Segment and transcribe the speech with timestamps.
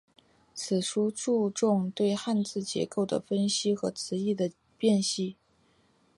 [0.55, 5.35] 此书注重对汉字结构的分析和词义的辨析。